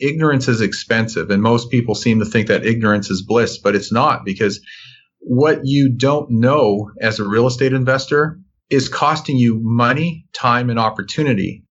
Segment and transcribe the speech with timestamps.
[0.00, 1.30] ignorance is expensive.
[1.30, 4.60] And most people seem to think that ignorance is bliss, but it's not because
[5.20, 8.38] what you don't know as a real estate investor
[8.70, 11.64] is costing you money, time, and opportunity.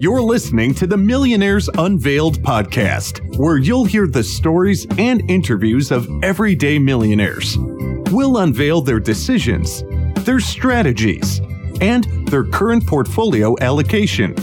[0.00, 6.08] You're listening to the Millionaires Unveiled podcast, where you'll hear the stories and interviews of
[6.22, 7.58] everyday millionaires.
[7.58, 9.82] We'll unveil their decisions,
[10.24, 11.40] their strategies,
[11.80, 14.36] and their current portfolio allocation.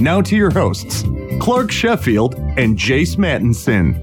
[0.00, 1.04] Now to your hosts,
[1.40, 4.02] Clark Sheffield and Jace Mattinson.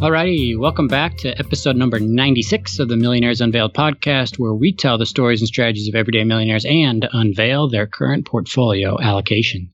[0.00, 4.98] Alrighty, welcome back to episode number 96 of the Millionaires Unveiled podcast, where we tell
[4.98, 9.70] the stories and strategies of everyday millionaires and unveil their current portfolio allocation.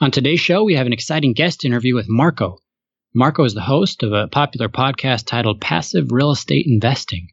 [0.00, 2.58] On today's show, we have an exciting guest interview with Marco.
[3.14, 7.28] Marco is the host of a popular podcast titled Passive Real Estate Investing.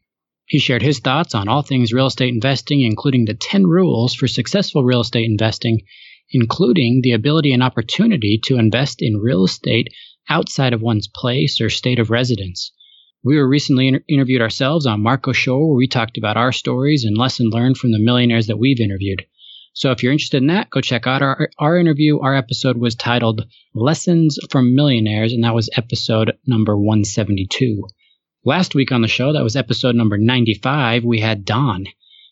[0.46, 4.28] He shared his thoughts on all things real estate investing, including the 10 rules for
[4.28, 5.80] successful real estate investing,
[6.32, 9.88] including the ability and opportunity to invest in real estate
[10.28, 12.72] outside of one's place or state of residence.
[13.24, 17.04] We were recently inter- interviewed ourselves on Marco Show, where we talked about our stories
[17.04, 19.24] and lesson learned from the millionaires that we've interviewed.
[19.74, 22.18] So if you're interested in that, go check out our, our interview.
[22.18, 27.86] Our episode was titled Lessons from Millionaires, and that was episode number 172.
[28.44, 31.86] Last week on the show, that was episode number 95, we had Don.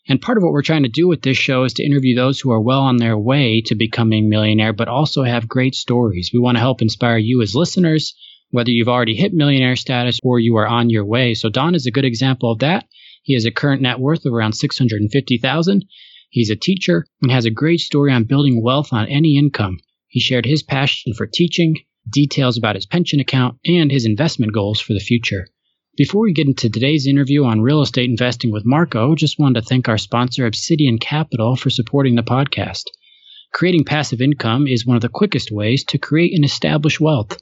[0.07, 2.39] And part of what we're trying to do with this show is to interview those
[2.39, 6.31] who are well on their way to becoming millionaire, but also have great stories.
[6.33, 8.15] We want to help inspire you as listeners,
[8.49, 11.33] whether you've already hit millionaire status or you are on your way.
[11.33, 12.87] So Don is a good example of that.
[13.23, 15.85] He has a current net worth of around 650,000.
[16.29, 19.79] He's a teacher and has a great story on building wealth on any income.
[20.07, 21.75] He shared his passion for teaching,
[22.09, 25.47] details about his pension account, and his investment goals for the future.
[26.03, 29.67] Before we get into today's interview on real estate investing with Marco, just wanted to
[29.67, 32.85] thank our sponsor, Obsidian Capital, for supporting the podcast.
[33.53, 37.39] Creating passive income is one of the quickest ways to create and establish wealth.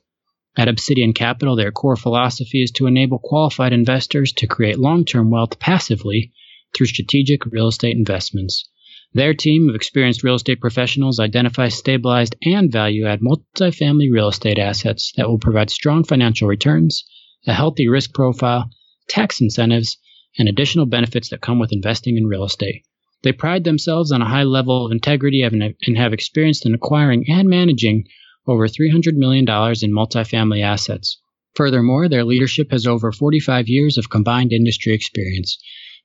[0.58, 5.30] At Obsidian Capital, their core philosophy is to enable qualified investors to create long term
[5.30, 6.34] wealth passively
[6.76, 8.67] through strategic real estate investments.
[9.14, 14.60] Their team of experienced real estate professionals identify stabilized and value add multifamily real estate
[14.60, 17.06] assets that will provide strong financial returns
[17.49, 18.70] a healthy risk profile,
[19.08, 19.98] tax incentives,
[20.37, 22.83] and additional benefits that come with investing in real estate.
[23.23, 27.49] They pride themselves on a high level of integrity and have experienced in acquiring and
[27.49, 28.05] managing
[28.48, 31.20] over $300 million in multifamily assets.
[31.55, 35.58] Furthermore, their leadership has over 45 years of combined industry experience.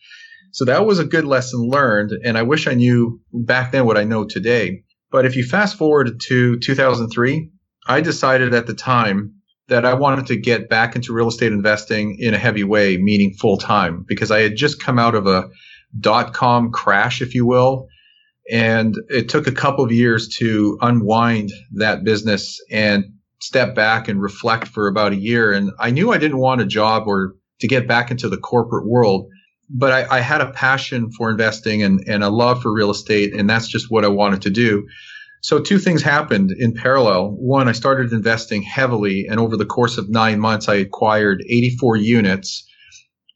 [0.51, 2.11] So that was a good lesson learned.
[2.23, 4.83] And I wish I knew back then what I know today.
[5.11, 7.49] But if you fast forward to 2003,
[7.87, 9.35] I decided at the time
[9.67, 13.33] that I wanted to get back into real estate investing in a heavy way, meaning
[13.33, 15.49] full time, because I had just come out of a
[15.97, 17.87] dot com crash, if you will.
[18.51, 23.05] And it took a couple of years to unwind that business and
[23.39, 25.51] step back and reflect for about a year.
[25.51, 28.87] And I knew I didn't want a job or to get back into the corporate
[28.87, 29.27] world
[29.73, 33.33] but I, I, had a passion for investing and, and a love for real estate,
[33.33, 34.87] and that's just what I wanted to do.
[35.41, 37.31] So two things happened in parallel.
[37.31, 41.95] One, I started investing heavily, and over the course of nine months, I acquired 84
[41.97, 42.67] units.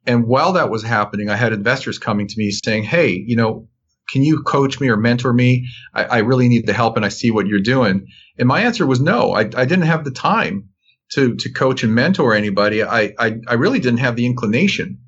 [0.06, 3.68] And while that was happening, I had investors coming to me saying, "Hey, you know,
[4.12, 5.68] can you coach me or mentor me?
[5.94, 8.06] I, I really need the help, and I see what you're doing."
[8.38, 9.34] And my answer was no.
[9.34, 10.70] I, I didn't have the time.
[11.14, 12.84] to to coach and mentor anybody.
[12.84, 15.00] I I, I really didn't have the inclination.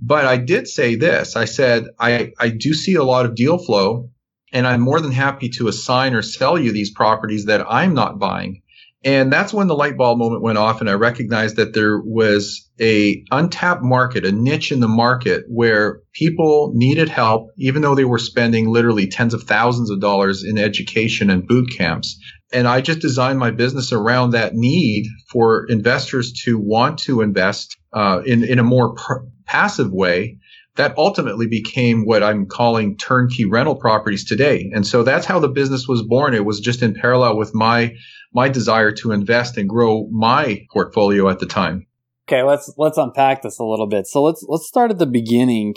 [0.00, 1.36] But I did say this.
[1.36, 4.10] I said, I, I do see a lot of deal flow
[4.52, 8.18] and I'm more than happy to assign or sell you these properties that I'm not
[8.18, 8.62] buying.
[9.04, 12.68] And that's when the light bulb moment went off and I recognized that there was
[12.80, 18.04] a untapped market, a niche in the market where people needed help, even though they
[18.04, 22.18] were spending literally tens of thousands of dollars in education and boot camps.
[22.52, 27.76] And I just designed my business around that need for investors to want to invest
[27.92, 28.94] uh, in, in a more
[29.48, 30.38] passive way
[30.76, 34.70] that ultimately became what I'm calling turnkey rental properties today.
[34.72, 36.34] And so that's how the business was born.
[36.34, 37.94] It was just in parallel with my
[38.32, 41.86] my desire to invest and grow my portfolio at the time.
[42.28, 44.06] Okay, let's let's unpack this a little bit.
[44.06, 45.74] So let's let's start at the beginning.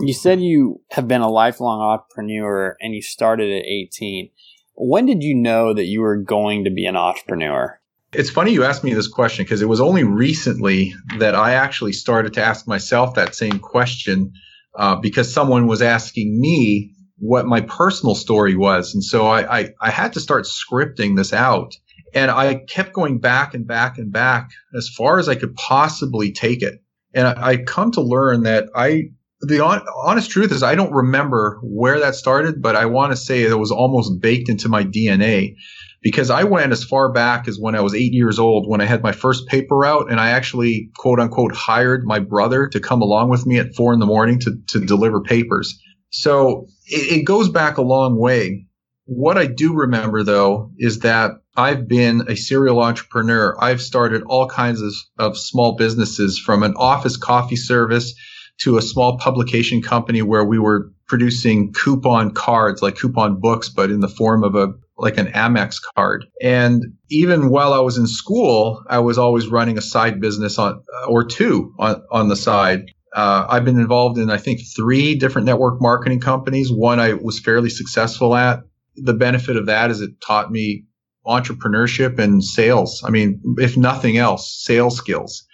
[0.00, 4.30] You said you have been a lifelong entrepreneur and you started at 18.
[4.74, 7.80] When did you know that you were going to be an entrepreneur?
[8.14, 11.92] It's funny you asked me this question because it was only recently that I actually
[11.92, 14.32] started to ask myself that same question
[14.76, 18.94] uh, because someone was asking me what my personal story was.
[18.94, 21.74] And so I, I, I had to start scripting this out.
[22.12, 26.32] And I kept going back and back and back as far as I could possibly
[26.32, 26.80] take it.
[27.12, 30.92] And I, I come to learn that I, the on, honest truth is I don't
[30.92, 34.84] remember where that started, but I want to say it was almost baked into my
[34.84, 35.56] DNA
[36.04, 38.84] because I went as far back as when I was eight years old when I
[38.84, 43.00] had my first paper route and I actually quote unquote hired my brother to come
[43.00, 45.80] along with me at four in the morning to, to deliver papers.
[46.10, 48.66] So it, it goes back a long way.
[49.06, 53.56] What I do remember though is that I've been a serial entrepreneur.
[53.58, 58.14] I've started all kinds of, of small businesses from an office coffee service
[58.60, 63.90] to a small publication company where we were producing coupon cards, like coupon books, but
[63.90, 66.24] in the form of a like an Amex card.
[66.40, 70.82] And even while I was in school, I was always running a side business on
[71.08, 72.92] or two on, on the side.
[73.14, 76.70] Uh, I've been involved in, I think, three different network marketing companies.
[76.72, 78.60] One I was fairly successful at.
[78.96, 80.84] The benefit of that is it taught me
[81.26, 83.02] entrepreneurship and sales.
[83.04, 85.46] I mean, if nothing else, sales skills.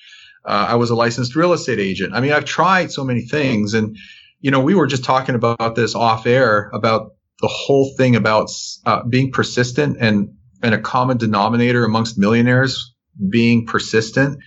[0.45, 2.15] Uh, I was a licensed real estate agent.
[2.15, 3.75] I mean, I've tried so many things.
[3.75, 3.97] And,
[4.41, 8.51] you know, we were just talking about this off air about the whole thing about
[8.87, 12.95] uh, being persistent and, and a common denominator amongst millionaires
[13.31, 14.39] being persistent.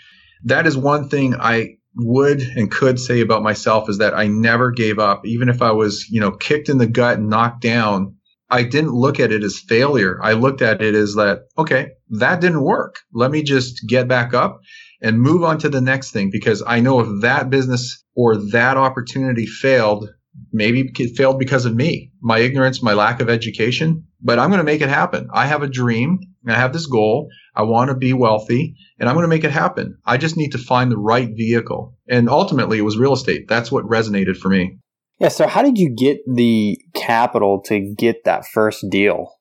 [0.45, 4.71] That is one thing I would and could say about myself is that I never
[4.71, 5.25] gave up.
[5.25, 8.15] Even if I was, you know, kicked in the gut and knocked down,
[8.49, 10.19] I didn't look at it as failure.
[10.21, 11.87] I looked at it as that, okay,
[12.19, 12.97] that didn't work.
[13.13, 14.59] Let me just get back up
[15.01, 18.77] and move on to the next thing because I know if that business or that
[18.77, 20.07] opportunity failed,
[20.53, 24.59] maybe it failed because of me, my ignorance, my lack of education, but I'm going
[24.59, 25.27] to make it happen.
[25.33, 26.19] I have a dream.
[26.47, 27.29] I have this goal.
[27.55, 29.97] I want to be wealthy and I'm going to make it happen.
[30.05, 31.97] I just need to find the right vehicle.
[32.07, 33.47] And ultimately it was real estate.
[33.47, 34.77] That's what resonated for me.
[35.19, 35.29] Yeah.
[35.29, 39.33] So how did you get the capital to get that first deal?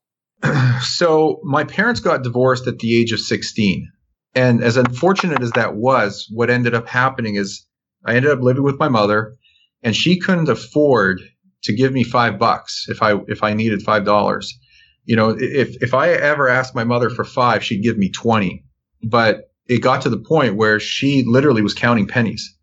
[0.81, 3.91] so my parents got divorced at the age of 16.
[4.35, 7.67] And as unfortunate as that was, what ended up happening is
[8.05, 9.37] I ended up living with my mother
[9.83, 11.21] and she couldn't afford
[11.63, 14.59] to give me five bucks if I if I needed five dollars.
[15.05, 18.65] You know, if if I ever asked my mother for five, she'd give me twenty.
[19.03, 22.57] But it got to the point where she literally was counting pennies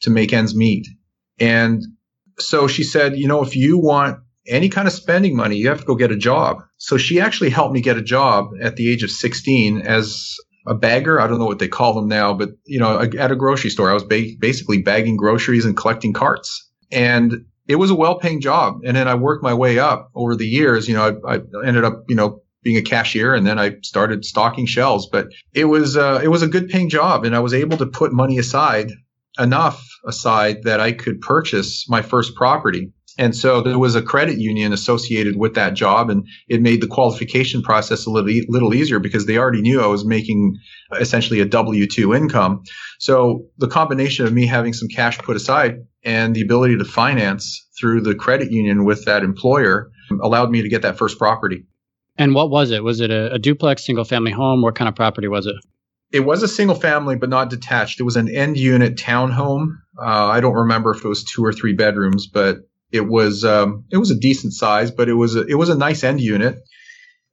[0.00, 0.86] to make ends meet.
[1.38, 1.82] And
[2.38, 5.80] so she said, you know, if you want any kind of spending money, you have
[5.80, 6.58] to go get a job.
[6.76, 10.34] So she actually helped me get a job at the age of 16 as
[10.66, 11.20] a bagger.
[11.20, 13.90] I don't know what they call them now, but you know, at a grocery store,
[13.90, 16.70] I was ba- basically bagging groceries and collecting carts.
[16.90, 18.80] And it was a well-paying job.
[18.84, 20.88] And then I worked my way up over the years.
[20.88, 24.24] You know, I, I ended up, you know, being a cashier and then I started
[24.24, 27.52] stocking shelves, but it was, uh, it was a good paying job and I was
[27.52, 28.90] able to put money aside
[29.38, 32.92] enough aside that I could purchase my first property.
[33.16, 36.86] And so there was a credit union associated with that job, and it made the
[36.86, 40.56] qualification process a little, little easier because they already knew I was making
[40.98, 42.62] essentially a W 2 income.
[42.98, 47.66] So the combination of me having some cash put aside and the ability to finance
[47.78, 49.90] through the credit union with that employer
[50.22, 51.64] allowed me to get that first property.
[52.16, 52.82] And what was it?
[52.82, 54.62] Was it a, a duplex, single family home?
[54.62, 55.56] What kind of property was it?
[56.12, 57.98] It was a single family, but not detached.
[57.98, 59.78] It was an end unit townhome.
[60.00, 62.58] Uh, I don't remember if it was two or three bedrooms, but
[62.94, 65.74] it was um, it was a decent size, but it was a, it was a
[65.74, 66.60] nice end unit,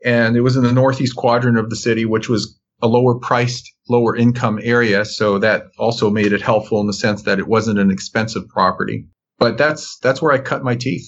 [0.03, 3.71] and it was in the northeast quadrant of the city, which was a lower priced,
[3.87, 5.05] lower income area.
[5.05, 9.05] So that also made it helpful in the sense that it wasn't an expensive property.
[9.37, 11.07] But that's that's where I cut my teeth.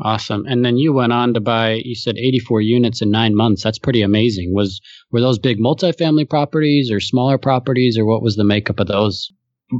[0.00, 0.44] Awesome.
[0.48, 3.62] And then you went on to buy, you said 84 units in nine months.
[3.62, 4.52] That's pretty amazing.
[4.52, 4.80] Was
[5.12, 9.30] were those big multifamily properties or smaller properties, or what was the makeup of those?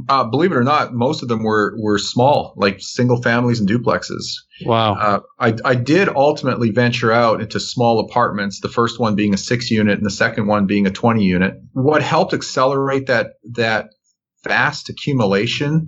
[0.09, 3.69] Uh, believe it or not, most of them were were small, like single families and
[3.69, 4.25] duplexes.
[4.65, 4.95] Wow.
[4.95, 8.59] Uh, I I did ultimately venture out into small apartments.
[8.59, 11.55] The first one being a six unit, and the second one being a 20 unit.
[11.73, 13.89] What helped accelerate that that
[14.43, 15.87] fast accumulation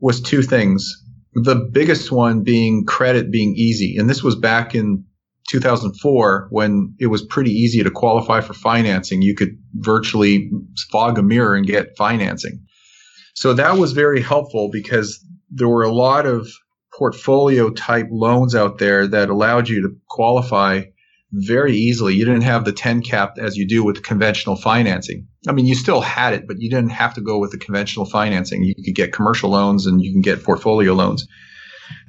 [0.00, 3.96] was two things the biggest one being credit being easy.
[3.96, 5.04] And this was back in
[5.50, 9.22] 2004 when it was pretty easy to qualify for financing.
[9.22, 10.50] You could virtually
[10.90, 12.66] fog a mirror and get financing.
[13.38, 16.50] So that was very helpful because there were a lot of
[16.92, 20.82] portfolio type loans out there that allowed you to qualify
[21.30, 22.16] very easily.
[22.16, 25.28] You didn't have the 10 cap as you do with conventional financing.
[25.46, 28.06] I mean, you still had it, but you didn't have to go with the conventional
[28.06, 28.64] financing.
[28.64, 31.24] You could get commercial loans and you can get portfolio loans.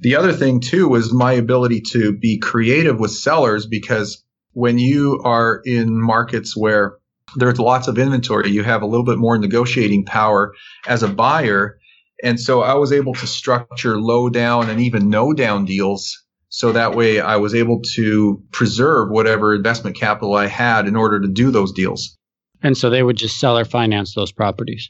[0.02, 5.22] The other thing too was my ability to be creative with sellers because when you
[5.24, 6.98] are in markets where
[7.36, 10.54] there's lots of inventory, you have a little bit more negotiating power
[10.88, 11.80] as a buyer.
[12.24, 16.72] And so I was able to structure low down and even no down deals so
[16.72, 21.28] that way I was able to preserve whatever investment capital I had in order to
[21.28, 22.18] do those deals.
[22.62, 24.90] And so they would just sell or finance those properties.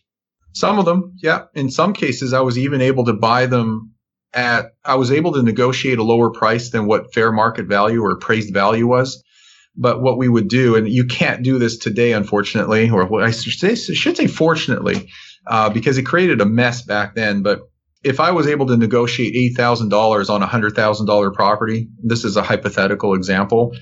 [0.53, 1.43] Some of them, yeah.
[1.53, 3.93] In some cases, I was even able to buy them
[4.33, 8.11] at, I was able to negotiate a lower price than what fair market value or
[8.11, 9.23] appraised value was.
[9.81, 13.77] But what we would do, and you can't do this today, unfortunately, or I should
[13.77, 15.09] say, should say fortunately,
[15.47, 17.43] uh, because it created a mess back then.
[17.43, 17.61] But
[18.03, 23.13] if I was able to negotiate $8,000 on a $100,000 property, this is a hypothetical
[23.13, 23.73] example,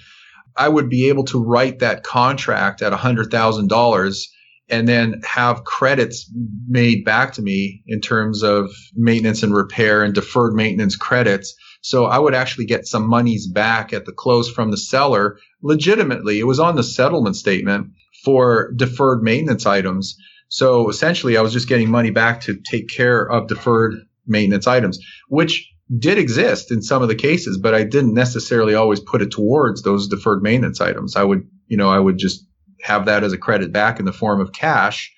[0.56, 4.24] I would be able to write that contract at $100,000
[4.70, 6.32] and then have credits
[6.68, 11.56] made back to me in terms of maintenance and repair and deferred maintenance credits.
[11.82, 16.40] So I would actually get some monies back at the close from the seller legitimately.
[16.40, 17.92] It was on the settlement statement
[18.24, 20.18] for deferred maintenance items.
[20.50, 25.00] So essentially I was just getting money back to take care of deferred maintenance items,
[25.30, 29.32] which did exist in some of the cases, but I didn't necessarily always put it
[29.32, 31.16] towards those deferred maintenance items.
[31.16, 32.46] I would, you know, I would just
[32.82, 35.14] have that as a credit back in the form of cash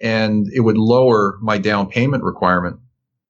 [0.00, 2.78] and it would lower my down payment requirement.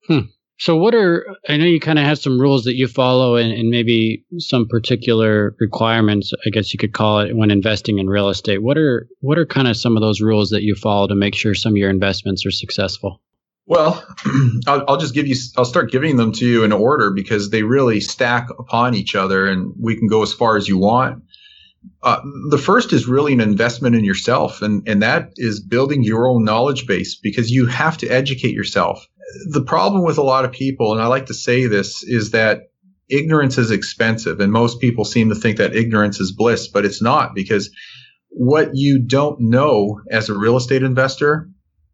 [0.07, 0.21] Hmm.
[0.63, 3.51] So, what are, I know you kind of have some rules that you follow and,
[3.51, 8.29] and, maybe some particular requirements, I guess you could call it, when investing in real
[8.29, 8.63] estate.
[8.63, 11.35] What are, what are kind of some of those rules that you follow to make
[11.35, 13.21] sure some of your investments are successful?
[13.67, 14.07] Well,
[14.69, 17.65] I'll, I'll, just give you, I'll start giving them to you in order because they
[17.65, 21.25] really stack upon each other and we can go as far as you want.
[22.05, 26.29] Uh, the first is really an investment in yourself, and, and that is building your
[26.29, 29.05] own knowledge base because you have to educate yourself.
[29.51, 32.71] The problem with a lot of people, and I like to say this, is that
[33.09, 37.03] ignorance is expensive, and most people seem to think that ignorance is bliss, but it's
[37.03, 37.71] not because
[38.29, 41.49] what you don't know as a real estate investor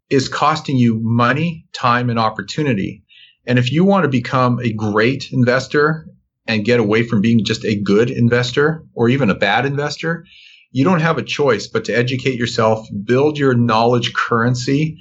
[0.09, 3.03] is costing you money, time, and opportunity.
[3.45, 6.07] And if you want to become a great investor
[6.47, 10.25] and get away from being just a good investor or even a bad investor,
[10.71, 14.97] you don't have a choice but to educate yourself, build your knowledge currency,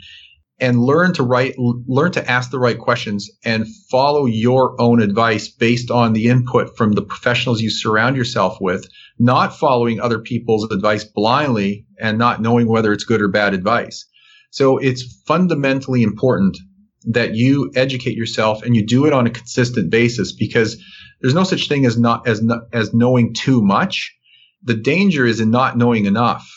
[0.61, 5.49] and learn to write, learn to ask the right questions and follow your own advice
[5.49, 8.89] based on the input from the professionals you surround yourself with,
[9.19, 14.07] not following other people's advice blindly and not knowing whether it's good or bad advice.
[14.51, 16.59] So it's fundamentally important
[17.05, 20.83] that you educate yourself and you do it on a consistent basis because
[21.21, 24.15] there's no such thing as not as as knowing too much.
[24.63, 26.49] The danger is in not knowing enough.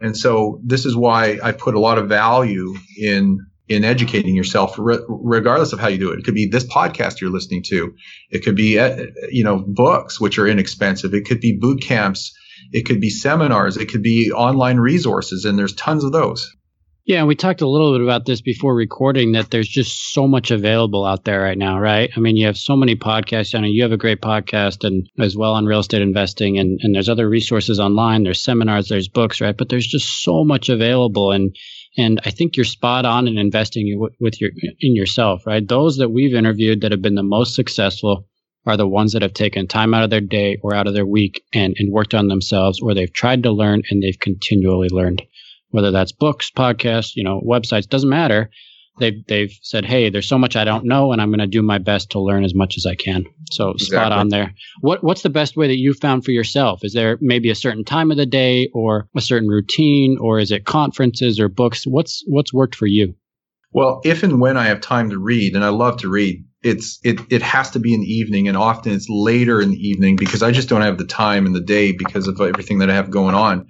[0.00, 3.38] And so this is why I put a lot of value in
[3.70, 6.18] in educating yourself, re- regardless of how you do it.
[6.18, 7.94] It could be this podcast you're listening to.
[8.28, 11.14] It could be, uh, you know, books, which are inexpensive.
[11.14, 12.36] It could be boot camps.
[12.72, 13.76] It could be seminars.
[13.76, 15.44] It could be online resources.
[15.44, 16.50] And there's tons of those.
[17.06, 20.50] Yeah, we talked a little bit about this before recording that there's just so much
[20.50, 22.10] available out there right now, right?
[22.14, 23.54] I mean, you have so many podcasts.
[23.54, 26.78] I know you have a great podcast and as well on real estate investing and,
[26.82, 28.24] and there's other resources online.
[28.24, 29.56] There's seminars, there's books, right?
[29.56, 31.30] But there's just so much available.
[31.32, 31.54] And,
[32.00, 35.66] and I think you're spot on in investing with your, in yourself, right?
[35.66, 38.26] Those that we've interviewed that have been the most successful
[38.66, 41.06] are the ones that have taken time out of their day or out of their
[41.06, 45.22] week and, and worked on themselves or they've tried to learn and they've continually learned
[45.70, 48.50] whether that's books, podcasts, you know, websites, doesn't matter.
[48.98, 51.62] They've, they've said, Hey, there's so much I don't know and I'm going to do
[51.62, 53.24] my best to learn as much as I can.
[53.50, 53.96] So exactly.
[53.96, 54.54] spot on there.
[54.80, 56.80] What, what's the best way that you found for yourself?
[56.82, 60.50] Is there maybe a certain time of the day or a certain routine or is
[60.50, 61.84] it conferences or books?
[61.86, 63.14] What's, what's worked for you?
[63.72, 66.98] Well, if and when I have time to read, and I love to read, it's
[67.04, 70.16] it it has to be in the evening, and often it's later in the evening
[70.16, 72.94] because I just don't have the time in the day because of everything that I
[72.94, 73.68] have going on.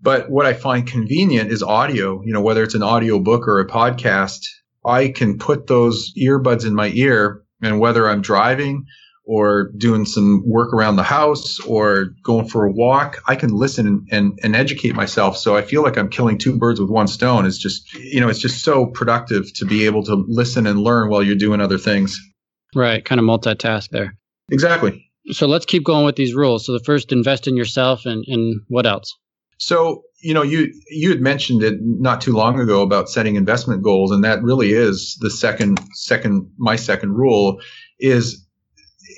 [0.00, 2.22] But what I find convenient is audio.
[2.24, 4.40] You know, whether it's an audio book or a podcast,
[4.84, 8.86] I can put those earbuds in my ear, and whether I'm driving
[9.28, 13.86] or doing some work around the house or going for a walk, I can listen
[13.86, 15.36] and, and, and, educate myself.
[15.36, 17.44] So I feel like I'm killing two birds with one stone.
[17.44, 21.10] It's just, you know, it's just so productive to be able to listen and learn
[21.10, 22.18] while you're doing other things.
[22.74, 23.04] Right.
[23.04, 24.16] Kind of multitask there.
[24.50, 25.10] Exactly.
[25.30, 26.64] So let's keep going with these rules.
[26.64, 29.14] So the first, invest in yourself and, and what else?
[29.58, 33.82] So, you know, you, you had mentioned it not too long ago about setting investment
[33.82, 34.10] goals.
[34.10, 37.60] And that really is the second, second, my second rule
[37.98, 38.44] is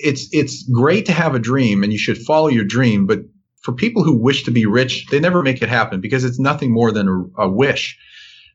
[0.03, 3.19] it's it's great to have a dream and you should follow your dream, but
[3.61, 6.73] for people who wish to be rich, they never make it happen because it's nothing
[6.73, 7.97] more than a, a wish.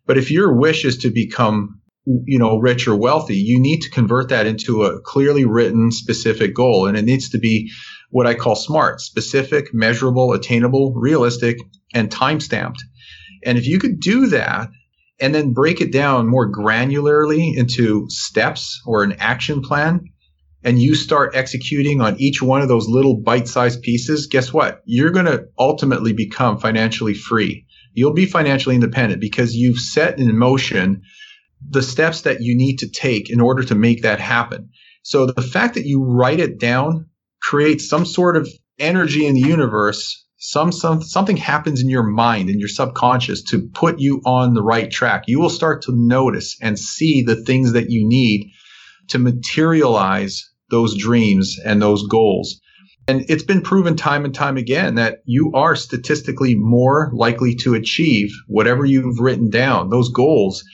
[0.06, 1.80] But if your wish is to become
[2.24, 6.54] you know rich or wealthy, you need to convert that into a clearly written specific
[6.54, 7.70] goal and it needs to be
[8.16, 11.58] what I call smart, specific, measurable, attainable, realistic,
[11.92, 12.82] and time stamped.
[13.44, 14.70] And if you could do that
[15.20, 20.00] and then break it down more granularly into steps or an action plan,
[20.64, 24.80] and you start executing on each one of those little bite-sized pieces, guess what?
[24.86, 27.66] You're going to ultimately become financially free.
[27.92, 31.02] You'll be financially independent because you've set in motion
[31.68, 34.70] the steps that you need to take in order to make that happen.
[35.02, 37.10] So the fact that you write it down
[37.46, 38.48] creates some sort of
[38.78, 40.24] energy in the universe.
[40.38, 44.62] Some, some something happens in your mind in your subconscious to put you on the
[44.62, 45.24] right track.
[45.26, 48.50] You will start to notice and see the things that you need
[49.08, 52.60] to materialize those dreams and those goals.
[53.08, 57.74] And it's been proven time and time again that you are statistically more likely to
[57.74, 60.64] achieve whatever you've written down, those goals,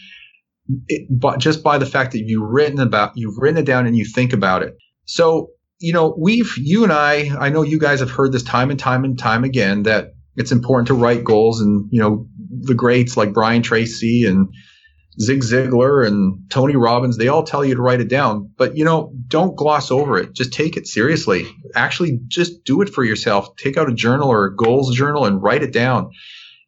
[0.88, 3.96] it, but just by the fact that you've written about, you've written it down and
[3.96, 4.74] you think about it.
[5.04, 5.50] So,
[5.82, 8.78] you know, we've, you and I, I know you guys have heard this time and
[8.78, 12.28] time and time again that it's important to write goals and, you know,
[12.60, 14.48] the greats like Brian Tracy and
[15.20, 18.52] Zig Ziglar and Tony Robbins, they all tell you to write it down.
[18.56, 20.34] But, you know, don't gloss over it.
[20.34, 21.48] Just take it seriously.
[21.74, 23.56] Actually, just do it for yourself.
[23.56, 26.12] Take out a journal or a goals journal and write it down.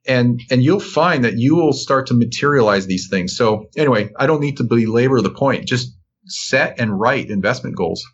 [0.06, 3.36] And, and you'll find that you will start to materialize these things.
[3.36, 5.66] So anyway, I don't need to belabor the point.
[5.66, 8.04] Just set and write investment goals.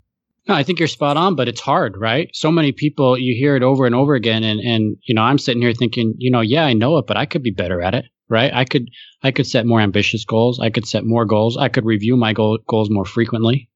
[0.51, 2.29] No, I think you're spot on, but it's hard, right?
[2.35, 4.43] So many people, you hear it over and over again.
[4.43, 7.17] And, and, you know, I'm sitting here thinking, you know, yeah, I know it, but
[7.17, 8.53] I could be better at it right?
[8.55, 8.89] I could
[9.23, 10.61] I could set more ambitious goals.
[10.61, 11.59] I could set more goals.
[11.59, 13.69] I could review my goal, goals more frequently,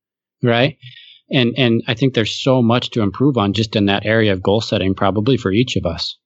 [0.42, 0.78] right?
[1.30, 4.42] And and I think there's so much to improve on just in that area of
[4.42, 6.16] goal setting, probably for each of us.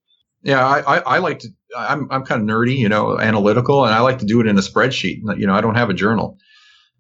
[0.43, 1.49] Yeah, I, I, I like to.
[1.77, 4.59] I'm I'm kind of nerdy, you know, analytical, and I like to do it in
[4.59, 5.21] a spreadsheet.
[5.39, 6.39] You know, I don't have a journal,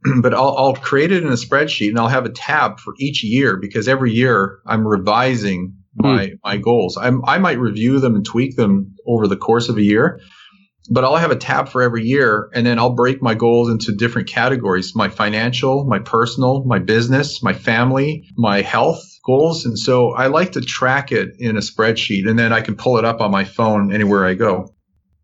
[0.23, 3.23] but I'll I'll create it in a spreadsheet, and I'll have a tab for each
[3.25, 6.35] year because every year I'm revising my hmm.
[6.45, 6.97] my goals.
[6.97, 10.21] I'm, I might review them and tweak them over the course of a year,
[10.91, 13.93] but I'll have a tab for every year and then I'll break my goals into
[13.93, 19.65] different categories my financial, my personal, my business, my family, my health goals.
[19.65, 22.99] And so I like to track it in a spreadsheet and then I can pull
[22.99, 24.75] it up on my phone anywhere I go.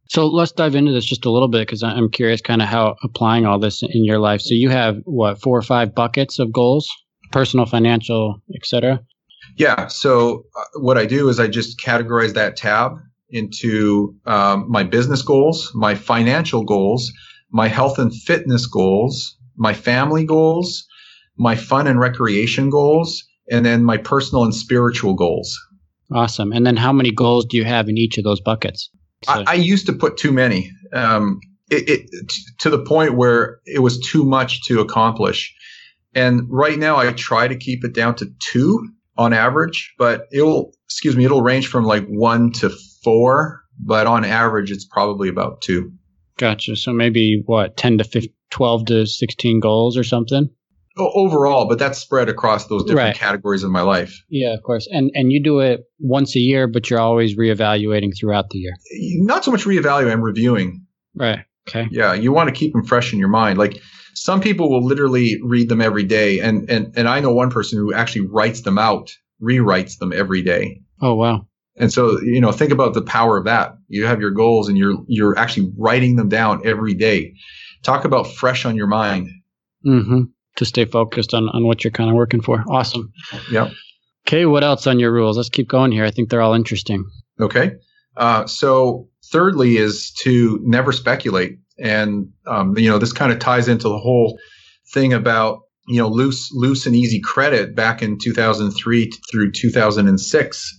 [0.09, 2.97] So let's dive into this just a little bit because I'm curious kind of how
[3.03, 4.41] applying all this in your life.
[4.41, 6.89] So you have what, four or five buckets of goals,
[7.33, 9.01] personal, financial, etc.
[9.57, 9.87] Yeah.
[9.87, 12.99] So uh, what I do is I just categorize that tab
[13.31, 17.11] into um, my business goals, my financial goals,
[17.51, 20.87] my health and fitness goals, my family goals,
[21.37, 25.59] my fun and recreation goals, and then my personal and spiritual goals.
[26.13, 26.53] Awesome.
[26.53, 28.91] And then how many goals do you have in each of those buckets?
[29.29, 30.71] I, I, used to put too many.
[30.93, 35.55] Um, it, it, to the point where it was too much to accomplish.
[36.15, 40.73] And right now I try to keep it down to two on average, but it'll,
[40.87, 42.71] excuse me, it'll range from like one to
[43.03, 45.93] four, but on average, it's probably about two.
[46.37, 46.77] Gotcha.
[46.77, 50.51] So maybe what, 10 to 15, 12 to 16 goals or something?
[50.97, 53.17] Overall, but that's spread across those different right.
[53.17, 54.23] categories of my life.
[54.29, 54.89] Yeah, of course.
[54.91, 58.73] And and you do it once a year, but you're always reevaluating throughout the year.
[59.25, 60.87] Not so much reevaluating, I'm reviewing.
[61.15, 61.41] Right.
[61.69, 61.89] Okay.
[61.91, 63.59] Yeah, you want to keep them fresh in your mind.
[63.59, 63.81] Like
[64.15, 67.79] some people will literally read them every day, and and and I know one person
[67.79, 69.11] who actually writes them out,
[69.43, 70.83] rewrites them every day.
[71.01, 71.47] Oh wow.
[71.77, 73.77] And so, you know, think about the power of that.
[73.89, 77.35] You have your goals and you're you're actually writing them down every day.
[77.83, 79.29] Talk about fresh on your mind.
[79.85, 80.23] Mm-hmm.
[80.57, 82.65] To stay focused on, on what you're kind of working for.
[82.69, 83.13] Awesome.
[83.51, 83.73] Yep.
[84.27, 85.37] Okay, what else on your rules?
[85.37, 86.05] Let's keep going here.
[86.05, 87.05] I think they're all interesting.
[87.41, 87.73] Okay.
[88.17, 91.59] Uh, so, thirdly, is to never speculate.
[91.79, 94.39] And, um, you know, this kind of ties into the whole
[94.93, 100.79] thing about you know, loose, loose and easy credit back in 2003 through 2006.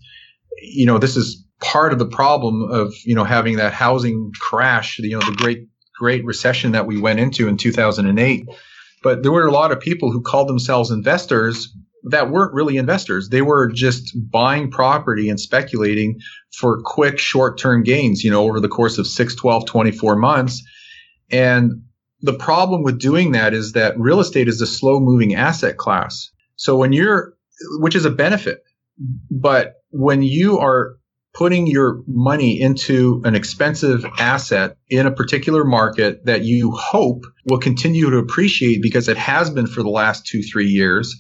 [0.62, 5.00] You know, this is part of the problem of, you know, having that housing crash,
[5.00, 8.48] you know, the great, great recession that we went into in 2008.
[9.06, 11.72] But there were a lot of people who called themselves investors
[12.10, 13.30] that weren't really investors.
[13.30, 16.18] They were just buying property and speculating
[16.52, 20.64] for quick short term gains, you know, over the course of 6, 12, 24 months.
[21.30, 21.84] And
[22.22, 26.32] the problem with doing that is that real estate is a slow moving asset class.
[26.56, 27.36] So when you're,
[27.78, 28.64] which is a benefit,
[29.30, 30.98] but when you are
[31.36, 37.60] putting your money into an expensive asset in a particular market that you hope will
[37.60, 41.14] continue to appreciate because it has been for the last two, three years.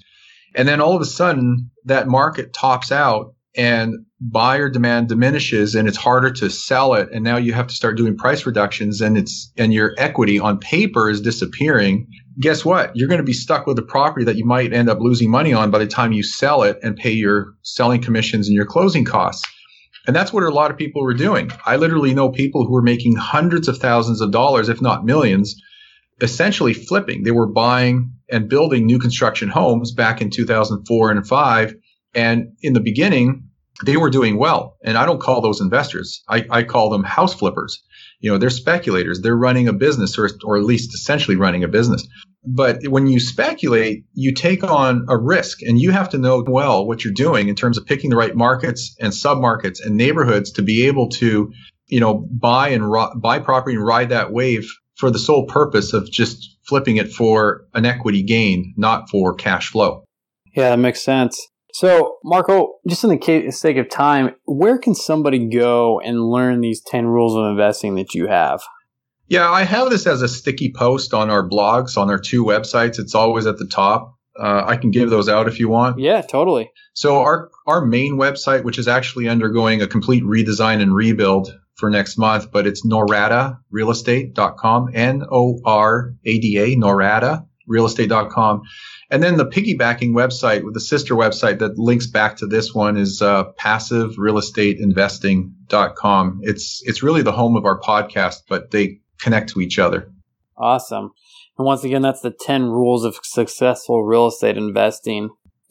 [0.55, 5.87] And then all of a sudden that market tops out and buyer demand diminishes and
[5.87, 7.09] it's harder to sell it.
[7.11, 10.59] And now you have to start doing price reductions and it's and your equity on
[10.59, 12.07] paper is disappearing.
[12.39, 12.91] Guess what?
[12.95, 15.51] You're going to be stuck with a property that you might end up losing money
[15.51, 19.03] on by the time you sell it and pay your selling commissions and your closing
[19.03, 19.45] costs
[20.07, 22.81] and that's what a lot of people were doing i literally know people who were
[22.81, 25.61] making hundreds of thousands of dollars if not millions
[26.21, 31.75] essentially flipping they were buying and building new construction homes back in 2004 and 5
[32.15, 33.45] and in the beginning
[33.83, 34.77] they were doing well.
[34.83, 36.23] And I don't call those investors.
[36.29, 37.83] I, I call them house flippers.
[38.19, 39.21] You know, they're speculators.
[39.21, 42.07] They're running a business or, or at least essentially running a business.
[42.47, 46.85] But when you speculate, you take on a risk and you have to know well
[46.85, 50.61] what you're doing in terms of picking the right markets and submarkets and neighborhoods to
[50.61, 51.51] be able to,
[51.87, 55.93] you know, buy and ro- buy property and ride that wave for the sole purpose
[55.93, 60.03] of just flipping it for an equity gain, not for cash flow.
[60.55, 61.39] Yeah, that makes sense.
[61.73, 66.61] So, Marco, just in the case, sake of time, where can somebody go and learn
[66.61, 68.61] these 10 rules of investing that you have?
[69.27, 72.99] Yeah, I have this as a sticky post on our blogs, on our two websites.
[72.99, 74.13] It's always at the top.
[74.37, 75.99] Uh, I can give those out if you want.
[75.99, 76.71] Yeah, totally.
[76.93, 81.89] So our our main website, which is actually undergoing a complete redesign and rebuild for
[81.89, 88.63] next month, but it's noradarealestate.com, N-O-R-A-D-A, Norada realestate.com.
[89.09, 92.97] And then the piggybacking website with the sister website that links back to this one
[92.97, 96.39] is uh, passiverealestateinvesting.com.
[96.43, 100.11] It's it's really the home of our podcast, but they connect to each other.
[100.57, 101.11] Awesome.
[101.57, 105.29] And once again, that's the 10 rules of successful real estate investing.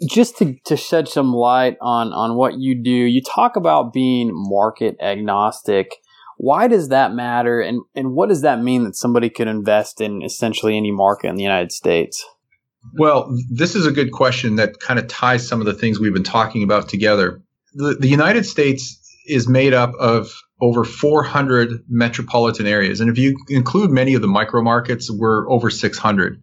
[0.08, 4.30] Just to, to shed some light on, on what you do, you talk about being
[4.32, 5.96] market agnostic.
[6.36, 7.60] Why does that matter?
[7.60, 11.36] And, and what does that mean that somebody could invest in essentially any market in
[11.36, 12.24] the United States?
[12.94, 16.12] Well, this is a good question that kind of ties some of the things we've
[16.12, 17.40] been talking about together.
[17.72, 23.00] The, the United States is made up of over 400 metropolitan areas.
[23.00, 26.42] And if you include many of the micro markets, we're over 600.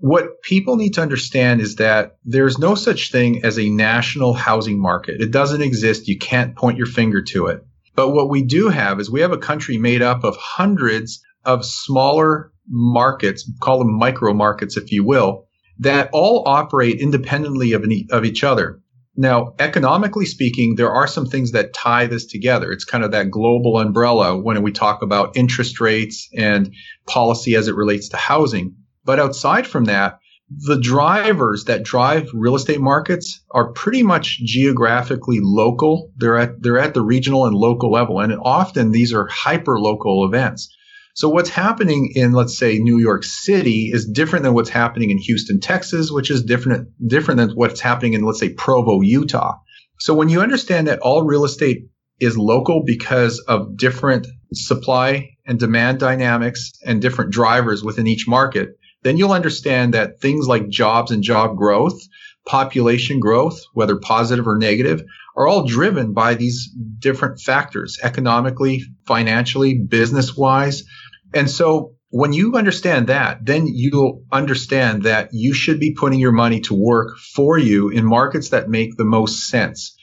[0.00, 4.82] What people need to understand is that there's no such thing as a national housing
[4.82, 5.20] market.
[5.20, 6.08] It doesn't exist.
[6.08, 7.64] You can't point your finger to it.
[7.94, 11.64] But what we do have is we have a country made up of hundreds of
[11.64, 15.46] smaller markets, call them micro markets, if you will,
[15.78, 18.80] that all operate independently of, of each other.
[19.16, 22.70] Now, economically speaking, there are some things that tie this together.
[22.70, 26.74] It's kind of that global umbrella when we talk about interest rates and
[27.06, 28.74] policy as it relates to housing.
[29.04, 35.38] But outside from that, the drivers that drive real estate markets are pretty much geographically
[35.40, 36.12] local.
[36.16, 38.20] They're at, they're at the regional and local level.
[38.20, 40.68] And often these are hyper local events.
[41.16, 45.16] So what's happening in, let's say, New York City is different than what's happening in
[45.16, 49.54] Houston, Texas, which is different, different than what's happening in, let's say, Provo, Utah.
[49.98, 51.88] So when you understand that all real estate
[52.20, 58.78] is local because of different supply and demand dynamics and different drivers within each market,
[59.02, 61.98] then you'll understand that things like jobs and job growth,
[62.44, 65.02] population growth, whether positive or negative,
[65.34, 70.84] are all driven by these different factors economically, financially, business wise,
[71.34, 76.32] and so when you understand that, then you'll understand that you should be putting your
[76.32, 79.96] money to work for you in markets that make the most sense.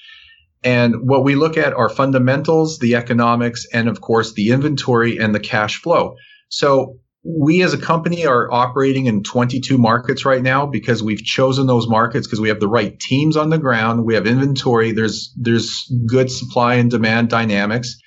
[0.63, 5.33] And what we look at are fundamentals, the economics, and of course the inventory and
[5.33, 6.15] the cash flow.
[6.49, 11.67] So we as a company are operating in 22 markets right now because we've chosen
[11.67, 14.05] those markets because we have the right teams on the ground.
[14.05, 14.91] We have inventory.
[14.91, 17.97] There's, there's good supply and demand dynamics.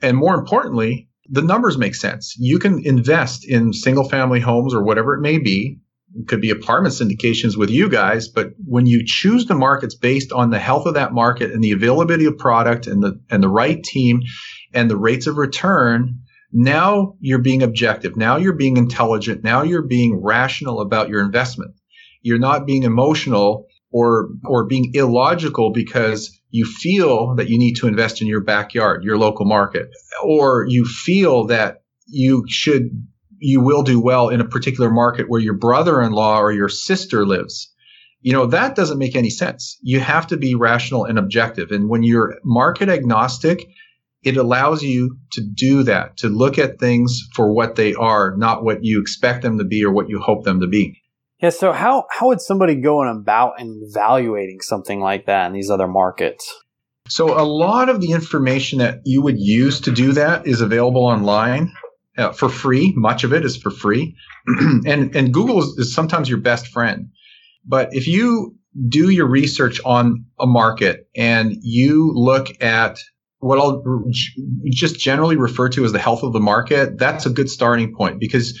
[0.00, 2.36] And more importantly, the numbers make sense.
[2.38, 5.78] You can invest in single family homes or whatever it may be.
[6.14, 10.30] It could be apartment syndications with you guys, but when you choose the markets based
[10.30, 13.48] on the health of that market and the availability of product and the and the
[13.48, 14.20] right team
[14.74, 16.18] and the rates of return,
[16.52, 18.14] now you're being objective.
[18.14, 19.42] Now you're being intelligent.
[19.42, 21.72] Now you're being rational about your investment.
[22.20, 27.88] You're not being emotional or or being illogical because you feel that you need to
[27.88, 29.88] invest in your backyard, your local market,
[30.22, 32.90] or you feel that you should
[33.38, 37.74] you will do well in a particular market where your brother-in-law or your sister lives.
[38.20, 39.78] You know, that doesn't make any sense.
[39.82, 41.72] You have to be rational and objective.
[41.72, 43.66] And when you're market agnostic,
[44.22, 48.62] it allows you to do that, to look at things for what they are, not
[48.62, 51.01] what you expect them to be or what you hope them to be.
[51.42, 51.50] Yeah.
[51.50, 56.50] So how, how would somebody go about evaluating something like that in these other markets?
[57.08, 61.04] So a lot of the information that you would use to do that is available
[61.04, 61.72] online
[62.16, 62.92] uh, for free.
[62.96, 64.14] Much of it is for free.
[64.86, 67.10] and, and Google is, is sometimes your best friend.
[67.66, 68.56] But if you
[68.88, 72.98] do your research on a market and you look at
[73.40, 73.82] what I'll
[74.70, 78.20] just generally refer to as the health of the market, that's a good starting point
[78.20, 78.58] because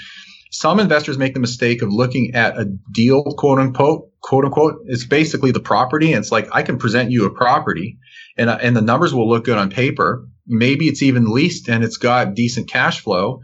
[0.52, 4.82] some investors make the mistake of looking at a deal, quote unquote, quote unquote.
[4.84, 6.12] It's basically the property.
[6.12, 7.98] And it's like, I can present you a property
[8.36, 10.28] and, uh, and the numbers will look good on paper.
[10.46, 13.40] Maybe it's even leased and it's got decent cash flow.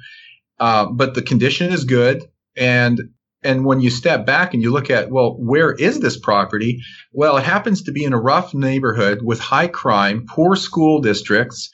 [0.61, 2.23] Uh, but the condition is good.
[2.57, 3.01] And
[3.42, 6.81] and when you step back and you look at, well, where is this property?
[7.12, 11.71] Well, it happens to be in a rough neighborhood with high crime, poor school districts,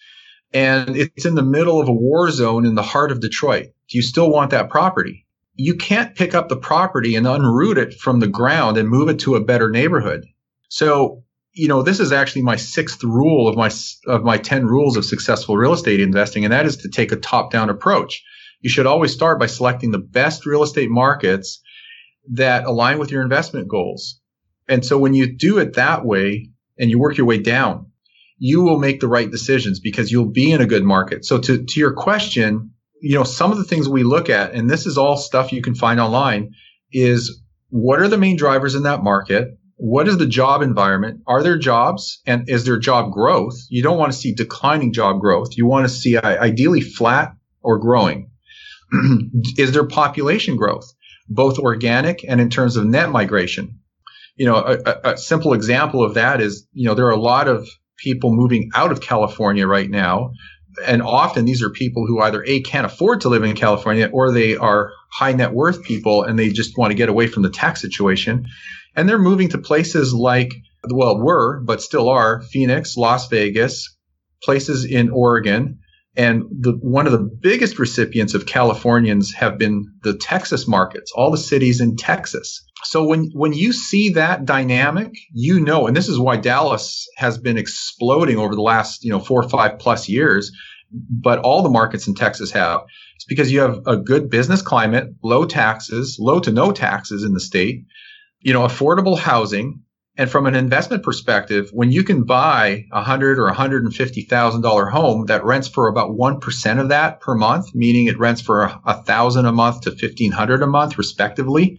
[0.53, 3.69] and it's in the middle of a war zone in the heart of Detroit.
[3.89, 5.24] Do you still want that property?
[5.55, 9.21] You can't pick up the property and unroot it from the ground and move it
[9.21, 10.25] to a better neighborhood.
[10.69, 13.71] So, you know, this is actually my sixth rule of my
[14.07, 17.17] of my 10 rules of successful real estate investing and that is to take a
[17.17, 18.25] top-down approach
[18.65, 21.61] you should always start by selecting the best real estate markets
[22.33, 24.19] that align with your investment goals.
[24.67, 27.91] And so when you do it that way and you work your way down,
[28.39, 31.27] you will make the right decisions because you'll be in a good market.
[31.27, 32.71] So to, to your question,
[33.05, 35.61] you know, some of the things we look at, and this is all stuff you
[35.61, 36.55] can find online,
[36.91, 39.59] is what are the main drivers in that market?
[39.77, 41.21] What is the job environment?
[41.27, 43.57] Are there jobs and is there job growth?
[43.69, 45.51] You don't want to see declining job growth.
[45.55, 48.31] You want to see ideally flat or growing.
[49.59, 50.91] is there population growth,
[51.29, 53.81] both organic and in terms of net migration?
[54.37, 57.49] You know, a, a, simple example of that is, you know, there are a lot
[57.49, 60.33] of people moving out of California right now.
[60.85, 64.33] And often these are people who either A, can't afford to live in California or
[64.33, 67.51] they are high net worth people and they just want to get away from the
[67.51, 68.47] tax situation.
[68.97, 70.53] And they're moving to places like,
[70.89, 73.97] well, were, but still are Phoenix, Las Vegas,
[74.43, 75.79] places in Oregon,
[76.17, 81.31] and the, one of the biggest recipients of Californians have been the Texas markets, all
[81.31, 82.65] the cities in Texas.
[82.85, 87.39] So when, when you see that dynamic, you know, and this is why Dallas has
[87.39, 90.53] been exploding over the last, you know, four or five plus years,
[90.93, 92.83] but all the markets in Texas have.
[93.17, 97.33] It's because you have a good business climate, low taxes, low to no taxes in
[97.33, 97.85] the state,
[98.41, 99.81] you know, affordable housing,
[100.17, 104.23] and from an investment perspective, when you can buy a hundred or hundred and fifty
[104.23, 108.19] thousand dollar home that rents for about one percent of that per month, meaning it
[108.19, 111.79] rents for a thousand a month to fifteen hundred a month, respectively,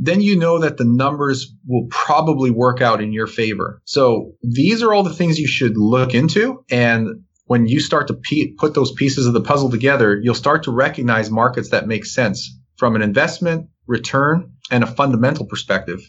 [0.00, 3.82] then you know that the numbers will probably work out in your favor.
[3.84, 8.14] So these are all the things you should look into, and when you start to
[8.14, 12.06] pe- put those pieces of the puzzle together, you'll start to recognize markets that make
[12.06, 16.00] sense from an investment, return, and a fundamental perspective.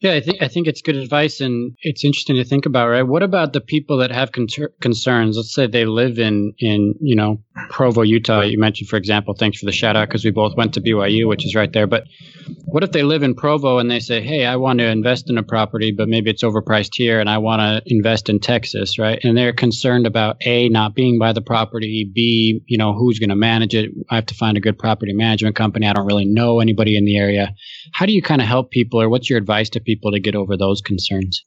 [0.00, 3.02] Yeah, I think I think it's good advice, and it's interesting to think about, right?
[3.02, 4.46] What about the people that have con-
[4.80, 5.36] concerns?
[5.36, 8.42] Let's say they live in in you know Provo, Utah.
[8.42, 9.34] You mentioned, for example.
[9.34, 11.86] Thanks for the shout out because we both went to BYU, which is right there.
[11.86, 12.04] But
[12.66, 15.38] what if they live in Provo and they say, "Hey, I want to invest in
[15.38, 19.18] a property, but maybe it's overpriced here, and I want to invest in Texas, right?"
[19.24, 23.30] And they're concerned about a not being by the property, b you know who's going
[23.30, 23.92] to manage it.
[24.10, 25.86] I have to find a good property management company.
[25.86, 27.54] I don't really know anybody in the area.
[27.92, 30.34] How do you kind of help people, or what's your advice to people to get
[30.34, 31.42] over those concerns?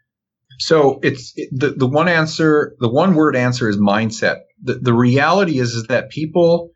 [0.60, 4.42] So it's it, the the one answer, the one word answer is mindset.
[4.64, 6.72] The the reality is is that people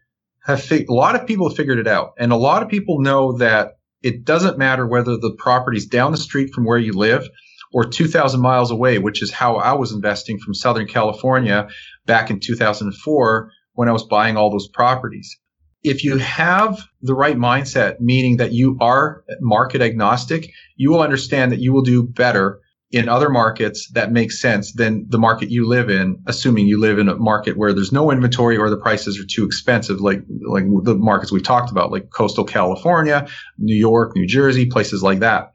[0.46, 3.02] have fig- a lot of people have figured it out, and a lot of people
[3.02, 7.28] know that it doesn't matter whether the property's down the street from where you live
[7.72, 11.70] or 2,000 miles away, which is how I was investing from Southern California
[12.06, 15.38] back in 2004 when I was buying all those properties
[15.84, 21.52] if you have the right mindset, meaning that you are market agnostic, you will understand
[21.52, 25.68] that you will do better in other markets that make sense than the market you
[25.68, 29.20] live in, assuming you live in a market where there's no inventory or the prices
[29.20, 34.16] are too expensive, like like the markets we talked about, like coastal California, New York,
[34.16, 35.52] New Jersey, places like that.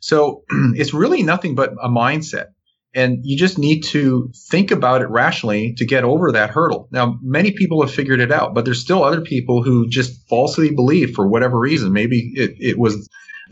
[0.00, 0.44] So
[0.74, 2.46] it's really nothing but a mindset.
[2.94, 6.88] And you just need to think about it rationally to get over that hurdle.
[6.90, 10.70] Now, many people have figured it out, but there's still other people who just falsely
[10.70, 11.92] believe for whatever reason.
[11.92, 13.08] Maybe it, it was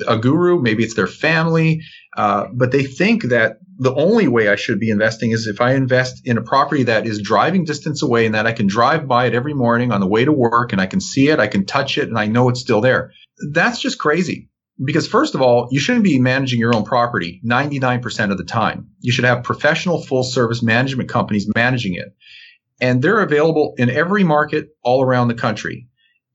[0.07, 1.81] a guru, maybe it's their family,
[2.16, 5.74] uh, but they think that the only way I should be investing is if I
[5.74, 9.26] invest in a property that is driving distance away and that I can drive by
[9.26, 11.64] it every morning on the way to work and I can see it, I can
[11.64, 13.12] touch it, and I know it's still there.
[13.53, 14.48] That's just crazy.
[14.82, 18.88] Because first of all, you shouldn't be managing your own property 99% of the time.
[19.00, 22.14] You should have professional full service management companies managing it.
[22.80, 25.88] And they're available in every market all around the country.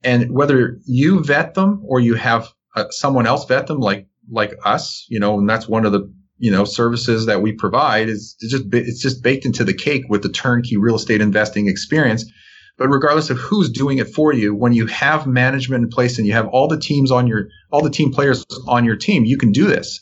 [0.04, 4.54] And whether you vet them or you have uh, someone else vet them like like
[4.64, 8.36] us, you know, and that's one of the you know services that we provide is
[8.40, 12.30] just it's just baked into the cake with the turnkey real estate investing experience.
[12.78, 16.26] But regardless of who's doing it for you, when you have management in place and
[16.26, 19.38] you have all the teams on your all the team players on your team, you
[19.38, 20.00] can do this.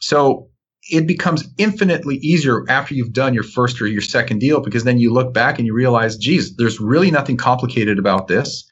[0.00, 0.48] So
[0.90, 4.98] it becomes infinitely easier after you've done your first or your second deal because then
[4.98, 8.68] you look back and you realize, geez, there's really nothing complicated about this.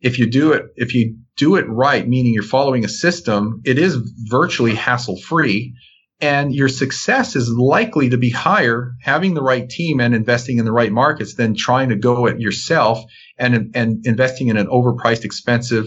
[0.00, 3.78] If you do it, if you do it right, meaning you're following a system, it
[3.78, 3.96] is
[4.28, 5.74] virtually hassle free
[6.20, 10.64] and your success is likely to be higher having the right team and investing in
[10.64, 13.02] the right markets than trying to go it yourself
[13.38, 15.86] and, and investing in an overpriced, expensive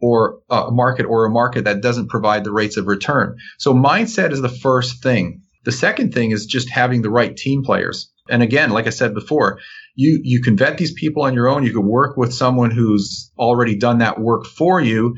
[0.00, 3.36] or a market or a market that doesn't provide the rates of return.
[3.58, 5.42] So mindset is the first thing.
[5.64, 8.10] The second thing is just having the right team players.
[8.28, 9.58] And again, like I said before,
[9.94, 11.64] you, you can vet these people on your own.
[11.64, 15.16] You can work with someone who's already done that work for you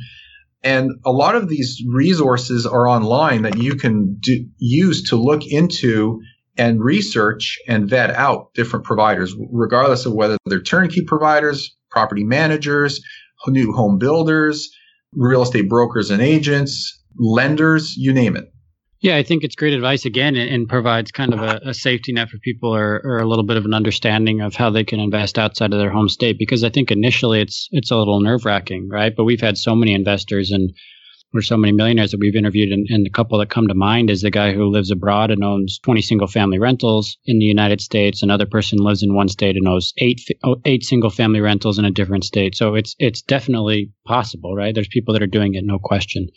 [0.62, 5.46] and a lot of these resources are online that you can do, use to look
[5.46, 6.20] into
[6.56, 13.00] and research and vet out different providers, regardless of whether they're turnkey providers, property managers,
[13.48, 14.70] new home builders,
[15.14, 18.52] real estate brokers and agents, lenders, you name it.
[19.00, 22.28] Yeah, I think it's great advice again and, provides kind of a, a, safety net
[22.28, 25.38] for people or, or a little bit of an understanding of how they can invest
[25.38, 28.88] outside of their home state because I think initially it's it's a little nerve wracking,
[28.90, 29.12] right?
[29.16, 30.70] But we've had so many investors and
[31.32, 34.10] we're so many millionaires that we've interviewed and, and the couple that come to mind
[34.10, 37.80] is the guy who lives abroad and owns 20 single family rentals in the United
[37.80, 38.22] States.
[38.22, 41.86] Another person lives in one state and owns eight oh, eight single family rentals in
[41.86, 42.54] a different state.
[42.54, 44.74] So it's it's definitely possible, right?
[44.74, 46.28] There's people that are doing it, no question.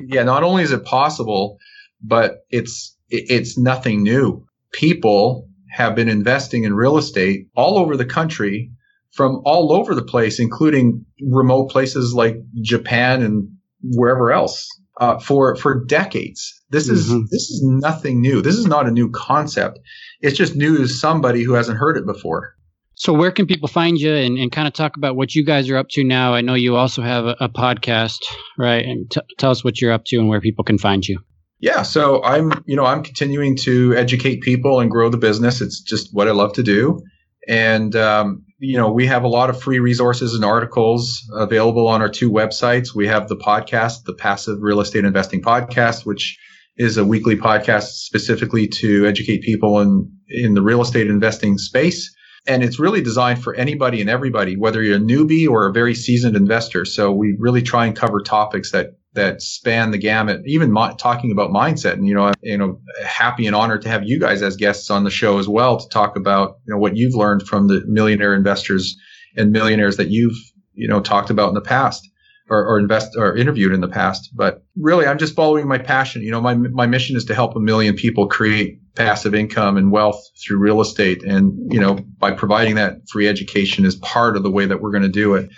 [0.00, 1.58] Yeah, not only is it possible,
[2.02, 4.44] but it's it's nothing new.
[4.72, 8.70] People have been investing in real estate all over the country
[9.12, 13.48] from all over the place, including remote places like Japan and
[13.82, 14.66] wherever else,
[15.00, 16.62] uh, for for decades.
[16.70, 16.94] This mm-hmm.
[16.94, 18.42] is this is nothing new.
[18.42, 19.78] This is not a new concept.
[20.20, 22.54] It's just new to somebody who hasn't heard it before.
[22.94, 25.68] So, where can people find you and, and kind of talk about what you guys
[25.70, 26.34] are up to now?
[26.34, 28.20] I know you also have a, a podcast,
[28.58, 28.84] right?
[28.84, 31.18] And t- tell us what you're up to and where people can find you.
[31.62, 35.60] Yeah, so I'm, you know, I'm continuing to educate people and grow the business.
[35.60, 37.00] It's just what I love to do.
[37.48, 42.02] And, um, you know, we have a lot of free resources and articles available on
[42.02, 42.96] our two websites.
[42.96, 46.36] We have the podcast, the Passive Real Estate Investing Podcast, which
[46.78, 52.12] is a weekly podcast specifically to educate people in, in the real estate investing space.
[52.44, 55.94] And it's really designed for anybody and everybody, whether you're a newbie or a very
[55.94, 56.84] seasoned investor.
[56.84, 61.50] So we really try and cover topics that that span the gamut, even talking about
[61.50, 61.94] mindset.
[61.94, 64.90] And, you know, I'm, you know, happy and honored to have you guys as guests
[64.90, 67.82] on the show as well to talk about, you know, what you've learned from the
[67.86, 68.96] millionaire investors
[69.36, 70.36] and millionaires that you've,
[70.72, 72.08] you know, talked about in the past
[72.48, 74.30] or, or invest or interviewed in the past.
[74.34, 76.22] But really, I'm just following my passion.
[76.22, 79.92] You know, my, my mission is to help a million people create passive income and
[79.92, 81.22] wealth through real estate.
[81.22, 84.90] And, you know, by providing that free education is part of the way that we're
[84.90, 85.50] going to do it.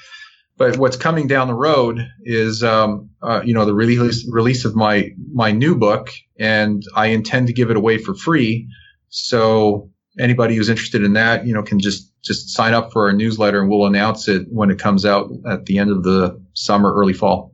[0.57, 4.77] But what's coming down the road is, um, uh, you know, the release release of
[4.77, 8.69] my my new book, and I intend to give it away for free.
[9.09, 13.13] So anybody who's interested in that, you know, can just just sign up for our
[13.13, 16.95] newsletter, and we'll announce it when it comes out at the end of the summer,
[16.95, 17.53] early fall.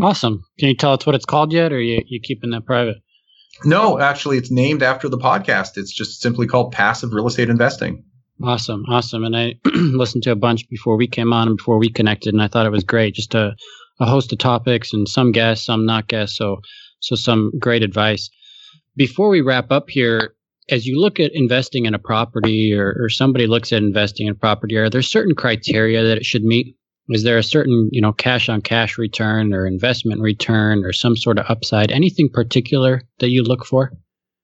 [0.00, 0.44] Awesome.
[0.58, 2.96] Can you tell us what it's called yet, or are you you keeping that private?
[3.64, 5.76] No, actually, it's named after the podcast.
[5.76, 8.04] It's just simply called Passive Real Estate Investing.
[8.42, 9.24] Awesome, awesome.
[9.24, 12.42] And I listened to a bunch before we came on and before we connected, and
[12.42, 13.14] I thought it was great.
[13.14, 13.56] Just a,
[13.98, 16.36] a host of topics and some guests, some not guests.
[16.36, 16.60] So,
[17.00, 18.28] so some great advice.
[18.94, 20.34] Before we wrap up here,
[20.68, 24.34] as you look at investing in a property, or, or somebody looks at investing in
[24.34, 26.76] property, are there certain criteria that it should meet?
[27.08, 31.16] Is there a certain, you know, cash on cash return or investment return or some
[31.16, 31.92] sort of upside?
[31.92, 33.92] Anything particular that you look for?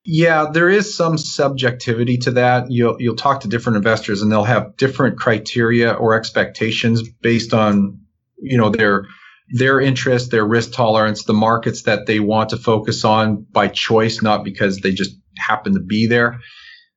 [0.05, 2.71] Yeah, there is some subjectivity to that.
[2.71, 8.01] You'll you'll talk to different investors and they'll have different criteria or expectations based on,
[8.39, 9.07] you know, their
[9.51, 14.23] their interest, their risk tolerance, the markets that they want to focus on by choice,
[14.23, 16.41] not because they just happen to be there.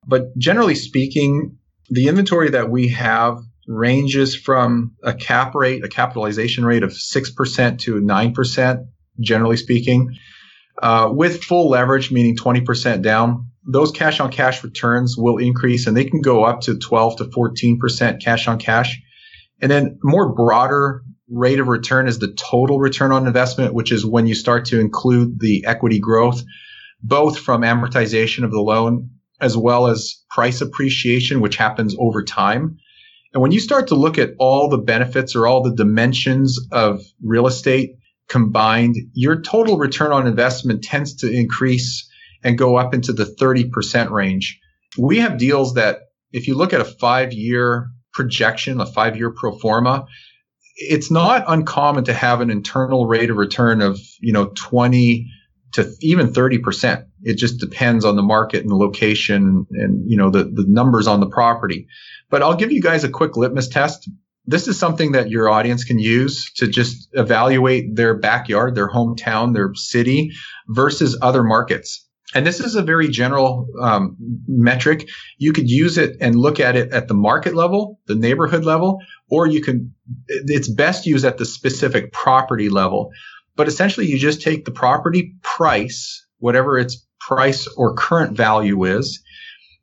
[0.07, 1.57] But generally speaking,
[1.89, 3.37] the inventory that we have
[3.67, 8.85] ranges from a cap rate, a capitalization rate of 6% to 9%
[9.19, 10.15] generally speaking.
[10.81, 15.95] Uh, with full leverage, meaning 20% down, those cash on cash returns will increase and
[15.95, 19.01] they can go up to 12 to 14% cash on cash.
[19.61, 24.05] And then more broader rate of return is the total return on investment, which is
[24.05, 26.43] when you start to include the equity growth,
[27.01, 29.09] both from amortization of the loan
[29.41, 32.77] as well as price appreciation, which happens over time.
[33.33, 37.01] And when you start to look at all the benefits or all the dimensions of
[37.21, 37.97] real estate
[38.27, 42.09] combined, your total return on investment tends to increase
[42.43, 44.59] and go up into the 30% range.
[44.97, 45.99] We have deals that
[46.31, 50.05] if you look at a five year projection, a five year pro forma,
[50.75, 55.27] it's not uncommon to have an internal rate of return of, you know, 20
[55.73, 57.05] to even 30%.
[57.23, 61.07] It just depends on the market and the location and, you know, the, the numbers
[61.07, 61.87] on the property.
[62.29, 64.09] But I'll give you guys a quick litmus test.
[64.47, 69.53] This is something that your audience can use to just evaluate their backyard, their hometown,
[69.53, 70.31] their city
[70.67, 72.07] versus other markets.
[72.33, 74.17] And this is a very general um,
[74.47, 75.07] metric.
[75.37, 78.99] You could use it and look at it at the market level, the neighborhood level,
[79.29, 79.93] or you can,
[80.27, 83.09] it's best used at the specific property level.
[83.55, 89.23] But essentially, you just take the property price, whatever its price or current value is,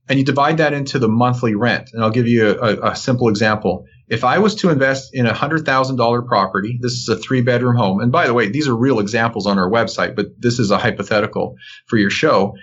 [0.09, 1.91] and you divide that into the monthly rent.
[1.93, 3.87] And I'll give you a, a simple example.
[4.13, 7.41] If I was to invest in a hundred thousand dollar property, this is a three
[7.41, 7.99] bedroom home.
[8.03, 10.77] And by the way, these are real examples on our website, but this is a
[10.77, 11.57] hypothetical
[11.87, 12.55] for your show.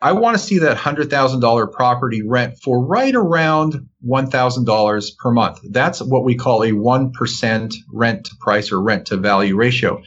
[0.00, 4.66] I want to see that hundred thousand dollar property rent for right around one thousand
[4.66, 5.58] dollars per month.
[5.68, 10.00] That's what we call a one percent rent to price or rent to value ratio.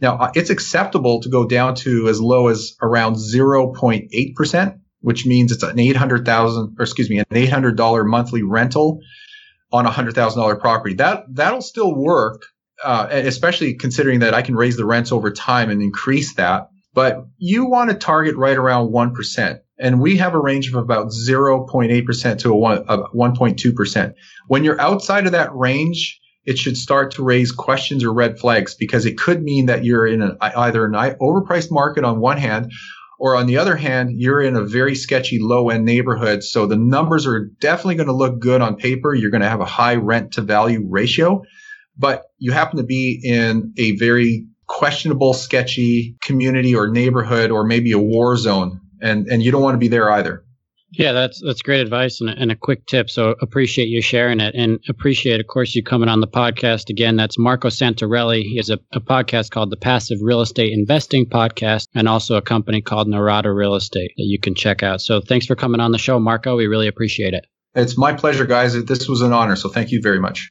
[0.00, 5.24] Now uh, it's acceptable to go down to as low as around 0.8 percent, which
[5.24, 8.98] means it's an eight hundred thousand, or excuse me, an eight hundred dollar monthly rental
[9.72, 10.94] on a hundred thousand dollar property.
[10.94, 12.42] That that'll still work,
[12.82, 16.68] uh, especially considering that I can raise the rents over time and increase that.
[16.94, 20.74] But you want to target right around one percent, and we have a range of
[20.74, 24.14] about zero point eight percent to a one point two percent.
[24.48, 28.74] When you're outside of that range, it should start to raise questions or red flags
[28.76, 32.70] because it could mean that you're in an, either an overpriced market on one hand
[33.18, 36.42] or on the other hand, you're in a very sketchy low end neighborhood.
[36.42, 39.14] So the numbers are definitely going to look good on paper.
[39.14, 41.42] You're going to have a high rent to value ratio,
[41.96, 47.92] but you happen to be in a very questionable, sketchy community or neighborhood or maybe
[47.92, 48.80] a war zone.
[49.00, 50.45] And, and you don't want to be there either.
[50.98, 53.10] Yeah, that's that's great advice and a, and a quick tip.
[53.10, 57.16] So appreciate you sharing it, and appreciate, of course, you coming on the podcast again.
[57.16, 58.42] That's Marco Santarelli.
[58.42, 62.42] He has a, a podcast called the Passive Real Estate Investing Podcast, and also a
[62.42, 65.02] company called Norada Real Estate that you can check out.
[65.02, 66.56] So thanks for coming on the show, Marco.
[66.56, 67.46] We really appreciate it.
[67.74, 68.72] It's my pleasure, guys.
[68.84, 69.56] This was an honor.
[69.56, 70.50] So thank you very much.